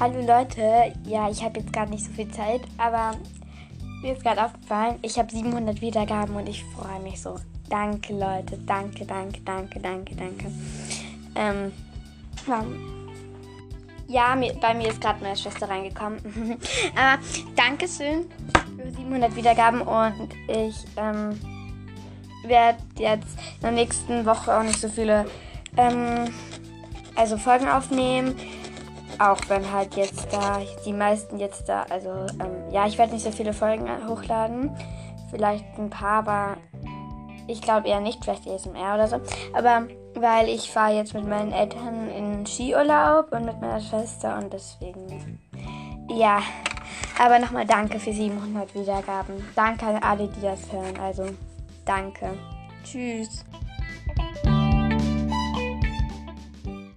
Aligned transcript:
Hallo 0.00 0.18
Leute, 0.26 0.94
ja, 1.04 1.28
ich 1.28 1.44
habe 1.44 1.60
jetzt 1.60 1.74
gerade 1.74 1.90
nicht 1.90 2.06
so 2.06 2.10
viel 2.12 2.30
Zeit, 2.30 2.62
aber 2.78 3.18
mir 4.00 4.14
ist 4.14 4.22
gerade 4.22 4.42
aufgefallen, 4.42 4.98
ich 5.02 5.18
habe 5.18 5.30
700 5.30 5.82
Wiedergaben 5.82 6.36
und 6.36 6.48
ich 6.48 6.64
freue 6.74 6.98
mich 7.00 7.20
so. 7.20 7.36
Danke 7.68 8.14
Leute, 8.14 8.56
danke, 8.64 9.04
danke, 9.04 9.42
danke, 9.44 9.78
danke, 9.78 10.14
danke. 10.16 10.46
Ähm, 11.34 11.70
ja, 14.08 14.34
bei 14.62 14.72
mir 14.72 14.88
ist 14.88 15.02
gerade 15.02 15.22
meine 15.22 15.36
Schwester 15.36 15.68
reingekommen. 15.68 16.18
aber 16.96 17.18
Dankeschön 17.54 18.24
für 18.78 18.90
700 18.90 19.36
Wiedergaben 19.36 19.82
und 19.82 20.30
ich 20.48 20.76
ähm, 20.96 21.38
werde 22.46 22.78
jetzt 22.96 23.36
in 23.56 23.60
der 23.60 23.72
nächsten 23.72 24.24
Woche 24.24 24.58
auch 24.58 24.62
nicht 24.62 24.80
so 24.80 24.88
viele 24.88 25.26
ähm, 25.76 26.24
also 27.16 27.36
Folgen 27.36 27.68
aufnehmen. 27.68 28.34
Auch 29.20 29.38
wenn 29.48 29.70
halt 29.70 29.96
jetzt 29.96 30.32
da 30.32 30.62
die 30.86 30.94
meisten 30.94 31.38
jetzt 31.38 31.68
da, 31.68 31.84
also 31.90 32.08
ähm, 32.08 32.70
ja, 32.70 32.86
ich 32.86 32.96
werde 32.96 33.12
nicht 33.12 33.22
so 33.22 33.30
viele 33.30 33.52
Folgen 33.52 33.86
hochladen. 34.08 34.74
Vielleicht 35.30 35.66
ein 35.78 35.90
paar, 35.90 36.26
aber 36.26 36.56
ich 37.46 37.60
glaube 37.60 37.86
eher 37.86 38.00
nicht, 38.00 38.24
vielleicht 38.24 38.48
ASMR 38.48 38.94
oder 38.94 39.08
so. 39.08 39.20
Aber 39.52 39.86
weil 40.14 40.48
ich 40.48 40.70
fahre 40.70 40.94
jetzt 40.94 41.12
mit 41.12 41.28
meinen 41.28 41.52
Eltern 41.52 42.08
in 42.10 42.46
Skiurlaub 42.46 43.30
und 43.32 43.44
mit 43.44 43.60
meiner 43.60 43.80
Schwester 43.80 44.38
und 44.38 44.50
deswegen. 44.50 45.38
Ja, 46.08 46.40
aber 47.22 47.38
nochmal 47.38 47.66
danke 47.66 48.00
für 48.00 48.14
700 48.14 48.74
Wiedergaben. 48.74 49.34
Danke 49.54 49.84
an 49.84 50.02
alle, 50.02 50.28
die 50.28 50.40
das 50.40 50.72
hören. 50.72 50.98
Also 50.98 51.26
danke. 51.84 52.38
Tschüss. 52.84 53.44